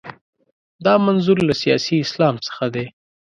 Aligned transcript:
دا 0.85 0.93
منظور 1.05 1.37
له 1.47 1.53
سیاسي 1.61 1.95
اسلام 2.05 2.35
څخه 2.45 2.65
دی. 2.73 2.85